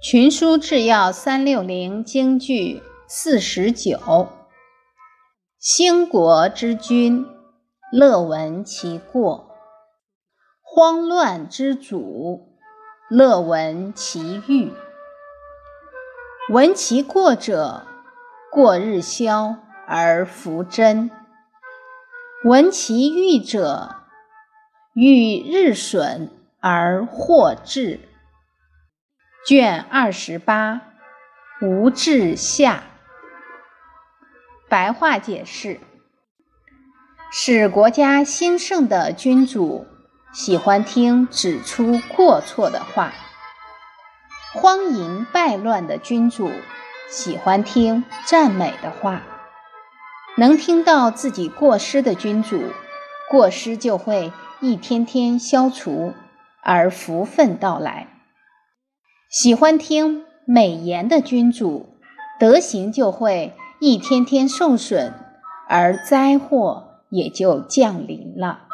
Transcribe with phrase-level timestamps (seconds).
[0.00, 4.28] 群书治要三六零京剧四十九。
[5.58, 7.26] 兴国之君，
[7.90, 9.48] 乐闻其过；
[10.62, 12.60] 慌乱之主，
[13.10, 14.72] 乐闻其愈。
[16.48, 17.82] 闻其过者，
[18.52, 19.56] 过日消
[19.88, 21.10] 而弗真；
[22.44, 23.96] 闻其愈者，
[24.94, 27.98] 愈日损而祸至。
[29.46, 30.82] 卷二十八，
[31.62, 32.82] 吴志下。
[34.68, 35.80] 白话解释：
[37.30, 39.86] 使国家兴盛的君主
[40.32, 43.12] 喜欢听指出过错的话；
[44.52, 46.50] 荒淫败乱的君主
[47.08, 49.22] 喜欢听赞美的话。
[50.36, 52.72] 能听到自己过失的君主，
[53.30, 56.12] 过失就会一天天消除，
[56.62, 58.08] 而福分到来。
[59.28, 61.84] 喜欢听美言的君主，
[62.40, 65.12] 德行就会一天天受损，
[65.68, 68.67] 而灾祸也就降临了。